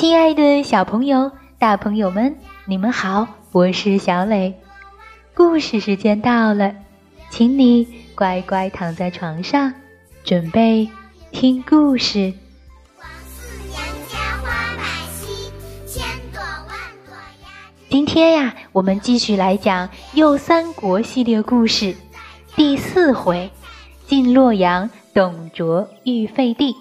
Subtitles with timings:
[0.00, 4.58] 亲爱的小朋友、大朋友们，你们好，我是小磊。
[5.34, 6.74] 故事时间到了，
[7.28, 9.74] 请你乖乖躺在床上，
[10.24, 10.88] 准备
[11.30, 12.32] 听故事。
[17.90, 21.94] 今天呀，我们继续来讲《右三国》系列故事，
[22.56, 23.50] 第四回：
[24.06, 26.74] 进洛阳，董卓遇废帝。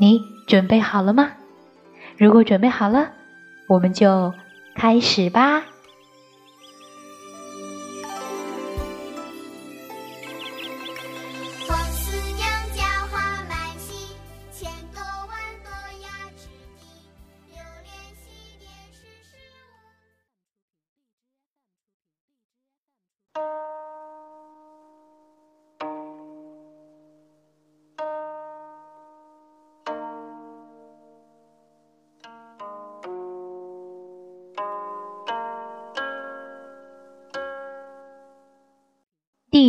[0.00, 1.32] 你准备好了吗？
[2.22, 3.10] 如果准备好了，
[3.66, 4.32] 我们就
[4.76, 5.64] 开始吧。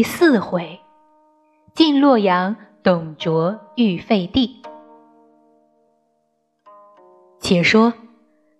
[0.00, 0.80] 第四回，
[1.74, 4.62] 进洛阳，董卓欲废帝。
[7.38, 7.92] 且说，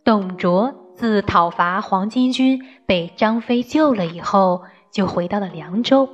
[0.05, 6.11] 董卓自讨伐黄巾军被张飞救了以后，就回到了凉州。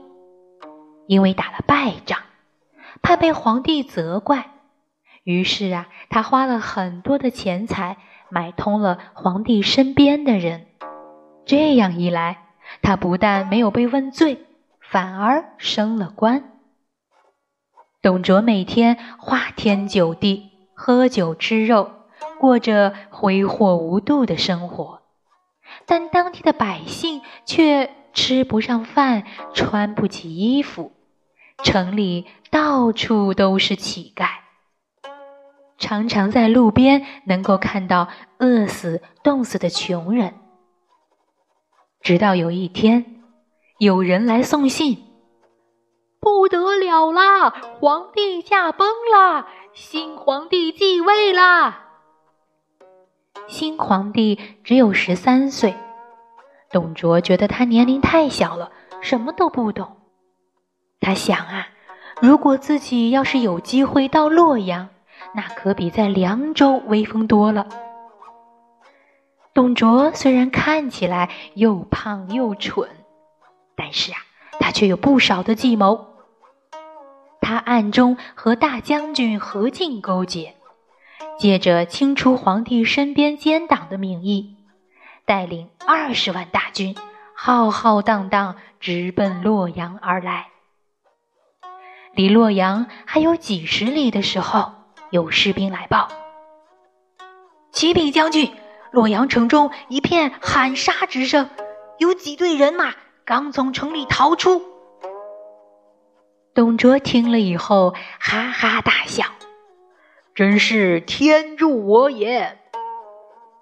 [1.08, 2.20] 因为打了败仗，
[3.02, 4.52] 怕被皇帝责怪，
[5.24, 7.96] 于是啊，他花了很多的钱财，
[8.30, 10.68] 买通了皇帝身边的人。
[11.44, 12.44] 这样一来，
[12.80, 14.45] 他不但没有被问罪。
[14.90, 16.52] 反而升了官。
[18.02, 21.90] 董卓每天花天酒地，喝酒吃肉，
[22.38, 25.02] 过着挥霍无度的生活，
[25.86, 29.24] 但当地的百姓却吃不上饭，
[29.54, 30.92] 穿不起衣服，
[31.64, 34.28] 城里到处都是乞丐，
[35.78, 38.08] 常常在路边能够看到
[38.38, 40.34] 饿死、冻死的穷人。
[42.00, 43.15] 直到有一天。
[43.78, 45.04] 有人来送信，
[46.18, 47.50] 不得了啦！
[47.78, 49.48] 皇帝驾崩啦！
[49.74, 51.82] 新皇帝继位啦！
[53.46, 55.74] 新皇帝只有十三岁，
[56.70, 58.72] 董卓觉得他年龄太小了，
[59.02, 59.98] 什么都不懂。
[60.98, 61.68] 他想啊，
[62.22, 64.88] 如果自己要是有机会到洛阳，
[65.34, 67.66] 那可比在凉州威风多了。
[69.52, 72.88] 董卓虽然看起来又胖又蠢。
[73.76, 74.18] 但是啊，
[74.58, 76.16] 他却有不少的计谋。
[77.40, 80.56] 他暗中和大将军何进勾结，
[81.38, 84.56] 借着清除皇帝身边奸党的名义，
[85.24, 86.96] 带领二十万大军，
[87.34, 90.48] 浩浩荡荡直奔洛阳而来。
[92.14, 94.72] 离洛阳还有几十里的时候，
[95.10, 96.08] 有士兵来报
[97.70, 98.52] ：“启禀将军，
[98.90, 101.48] 洛阳城中一片喊杀之声，
[101.98, 102.94] 有几队人马。”
[103.26, 104.62] 刚从城里逃出，
[106.54, 109.24] 董卓听了以后哈哈大笑
[110.32, 112.56] ：“真是天助我也！”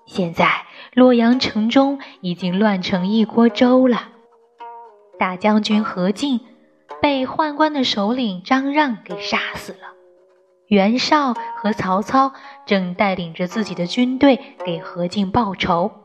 [0.04, 4.08] 现在洛阳城中已经乱成一锅粥了。
[5.19, 6.41] 大将军何进
[7.00, 9.94] 被宦官的首领张让给杀死了，
[10.66, 12.34] 袁绍和曹操
[12.66, 16.03] 正带领着自己的军队给何进报仇。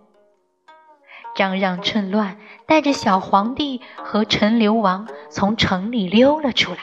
[1.39, 2.35] 张让趁乱
[2.65, 6.79] 带着小皇帝和陈留王从城里溜了出来，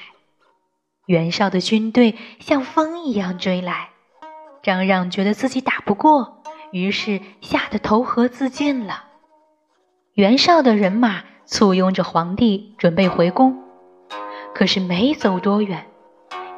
[1.04, 3.90] 袁绍的军队像风一样追来，
[4.62, 9.04] 张让觉得自己打不过，于是吓得投河自尽了。
[10.14, 13.62] 袁绍的人马簇拥着皇帝准备回宫，
[14.54, 15.84] 可是没走多远，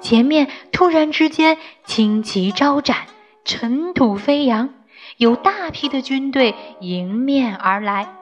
[0.01, 3.09] 前面突然之间旌旗招展，
[3.45, 4.78] 尘土飞扬。
[5.17, 8.15] 有大批的军队迎面而来，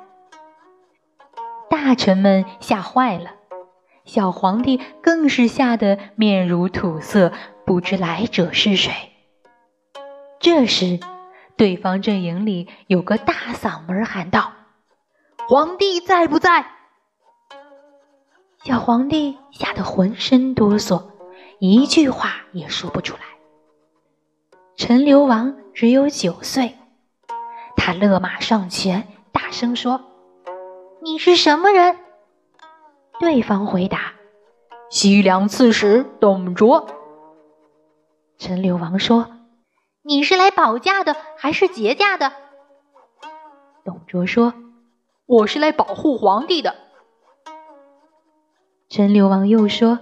[1.69, 3.33] 大臣们吓坏了，
[4.05, 7.33] 小皇帝更是吓得面如土色，
[7.67, 8.93] 不知来者是谁。
[10.38, 11.00] 这时，
[11.56, 14.53] 对方阵营里有个大嗓门喊道
[15.49, 16.67] ：“皇帝在不在？”
[18.65, 21.11] 小皇帝吓得浑身哆嗦，
[21.59, 23.36] 一句话也说不出来。
[24.76, 26.75] 陈留王只有九岁。
[27.76, 30.02] 他勒马上前，大声说
[31.02, 31.99] ：“你是什么人？”
[33.19, 34.12] 对方回答
[34.90, 36.88] ：“西凉刺史董卓。”
[38.38, 39.28] 陈留王说
[40.05, 42.32] ：“你是来保驾的还是劫驾的？”
[43.82, 44.52] 董卓说
[45.25, 46.76] ：“我是来保护皇帝的。”
[48.90, 50.00] 陈留王又说：“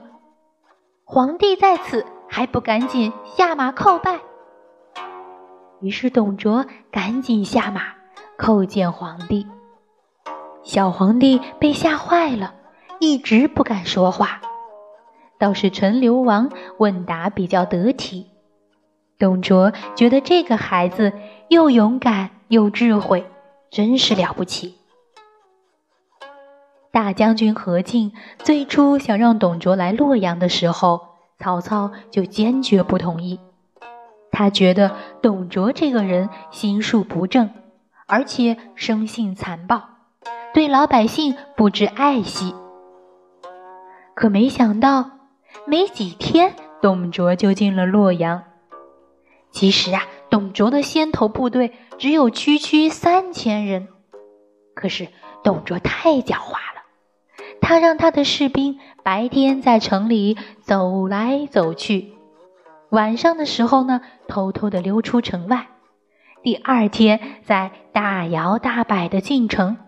[1.06, 4.18] 皇帝在此，还不赶紧下马叩拜？”
[5.84, 7.82] 于是董卓赶紧下马
[8.38, 9.46] 叩见皇帝。
[10.62, 12.54] 小皇帝被吓坏了，
[13.00, 14.40] 一直不敢说话。
[15.38, 18.28] 倒是陈留王问答比较得体。
[19.18, 21.12] 董卓觉得这个孩子
[21.48, 23.26] 又勇敢又智慧，
[23.70, 24.76] 真是了不起。
[26.90, 31.02] 大将军何进最初想让董卓来洛阳的时候，
[31.38, 33.38] 曹操就坚决不同意。
[34.34, 37.50] 他觉得董卓这个人心术不正，
[38.08, 39.80] 而且生性残暴，
[40.52, 42.52] 对老百姓不知爱惜。
[44.16, 45.08] 可没想到，
[45.68, 48.42] 没几天，董卓就进了洛阳。
[49.52, 53.86] 其实啊，董卓的先头部队只有区区三千人，
[54.74, 55.06] 可是
[55.44, 56.82] 董卓太狡猾了，
[57.60, 62.13] 他让他的士兵白天在城里走来走去，
[62.94, 65.66] 晚上的时候呢，偷偷的溜出城外，
[66.44, 69.78] 第二天再大摇大摆的进城，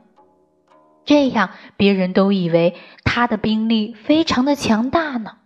[1.05, 2.75] 这样别人都以为
[3.05, 5.37] 他的兵力非常的强大呢。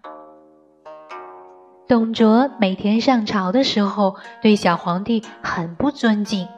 [1.86, 6.48] 董卓每天上朝的时候，对小皇帝很不尊敬，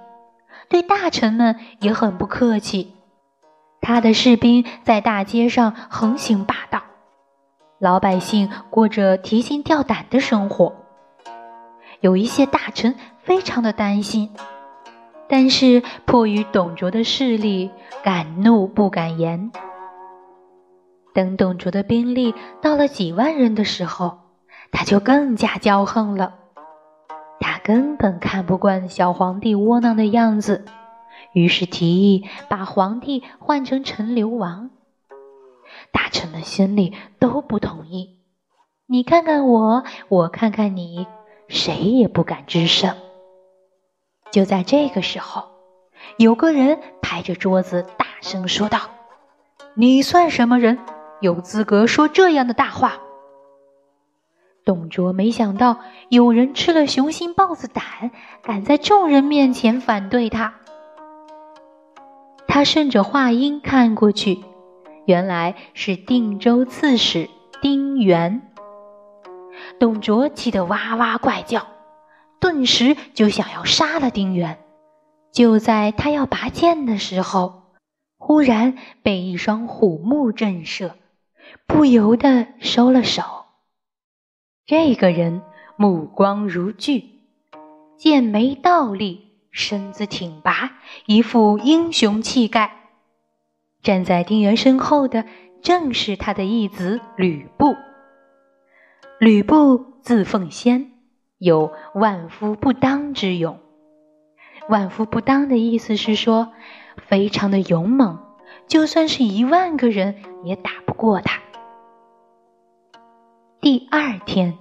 [0.68, 2.94] 对大臣们也很不客气。
[3.80, 6.80] 他的士兵在大街上横行霸道，
[7.80, 10.76] 老百姓过着提心吊胆的生活。
[12.02, 14.30] 有一些大臣非常的担心，
[15.28, 17.70] 但是迫于董卓的势力，
[18.02, 19.52] 敢怒不敢言。
[21.14, 24.18] 等董卓的兵力到了几万人的时候，
[24.72, 26.34] 他就更加骄横了，
[27.38, 30.64] 他根本看不惯小皇帝窝囊的样子，
[31.32, 34.70] 于是提议把皇帝换成陈留王。
[35.92, 38.18] 大臣们心里都不同意，
[38.86, 41.06] 你看看我，我看看你，
[41.52, 42.96] 谁也不敢吱声。
[44.30, 45.44] 就在这个时候，
[46.16, 48.78] 有个人拍着桌子大声说道
[49.76, 50.78] ：“你算什么人，
[51.20, 52.94] 有资格说这样的大话？”
[54.64, 58.10] 董卓没想到有人吃了雄心豹子胆，
[58.42, 60.54] 敢在众人面前反对他。
[62.48, 64.38] 他顺着话音看过去，
[65.04, 67.28] 原来是定州刺史
[67.60, 68.51] 丁原。
[69.82, 71.66] 董卓气得哇哇怪叫，
[72.38, 74.60] 顿时就想要杀了丁原。
[75.32, 77.64] 就在他要拔剑的时候，
[78.16, 80.92] 忽然被一双虎目震慑，
[81.66, 83.24] 不由得收了手。
[84.66, 85.42] 这个人
[85.74, 87.18] 目光如炬，
[87.98, 90.74] 剑眉倒立，身子挺拔，
[91.06, 92.70] 一副英雄气概。
[93.82, 95.24] 站在丁原身后的
[95.60, 97.74] 正是他的义子吕布。
[99.22, 100.90] 吕布字奉先，
[101.38, 103.60] 有万夫不当之勇。
[104.68, 106.52] 万夫不当的意思是说，
[107.06, 108.18] 非常的勇猛，
[108.66, 111.40] 就算是一万个人也打不过他。
[113.60, 114.58] 第二天，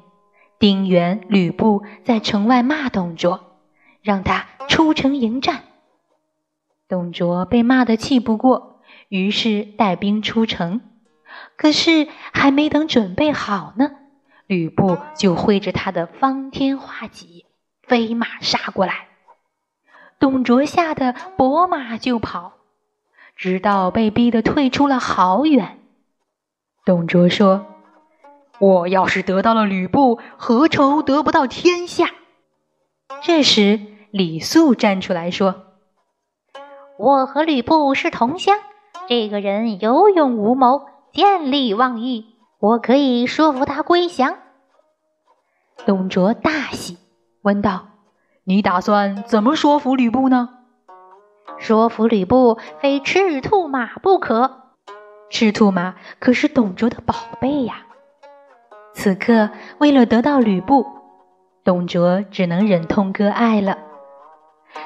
[0.59, 3.57] 丁原、吕布在城外骂董卓，
[4.03, 5.63] 让他出城迎战。
[6.87, 10.81] 董卓被骂得气不过，于是带兵出城。
[11.57, 13.89] 可是还没等准备好呢，
[14.51, 17.45] 吕布就挥着他的方天画戟
[17.83, 19.07] 飞马杀过来。
[20.19, 22.55] 董卓吓得拨马就跑，
[23.37, 25.79] 直到被逼得退出了好远。
[26.83, 27.65] 董卓说。
[28.59, 32.11] 我要是得到了吕布，何愁得不到天下？
[33.23, 33.79] 这时，
[34.11, 35.63] 李肃站出来说
[36.99, 38.55] ：“我和吕布是同乡，
[39.07, 42.30] 这个人有勇无谋，见利忘义，
[42.61, 44.37] 我可以说服他归降。”
[45.85, 46.97] 董卓大喜，
[47.41, 47.87] 问道
[48.45, 50.49] ：“你打算怎么说服吕布呢？”
[51.57, 54.61] 说服吕布，非赤兔马不可。
[55.29, 57.85] 赤兔马可是董卓的宝贝呀。
[58.93, 59.49] 此刻，
[59.79, 60.85] 为了得到吕布，
[61.63, 63.77] 董卓只能忍痛割爱了。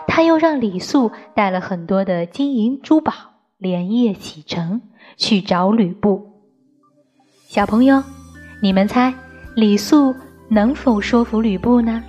[0.07, 3.11] 他又让李肃带了很多的金银珠宝，
[3.57, 4.81] 连夜启程
[5.17, 6.34] 去找吕布。
[7.55, 8.03] 小朋友，
[8.59, 9.13] 你们猜
[9.55, 10.13] 李肃
[10.49, 12.03] 能否说服吕布呢？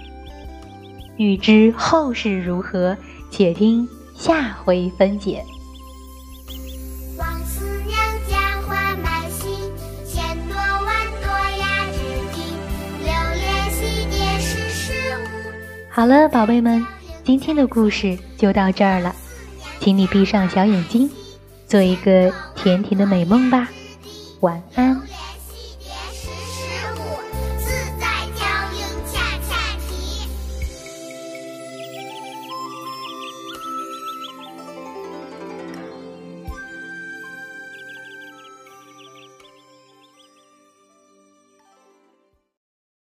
[1.19, 2.97] 欲知后事如何，
[3.31, 5.45] 且听下回分解。
[15.89, 16.85] 好了，宝贝们，
[17.23, 19.15] 今天的故事就到这儿了，
[19.79, 21.09] 请你闭上小眼睛，
[21.69, 23.69] 做一个甜甜的美梦吧，
[24.41, 24.86] 晚安。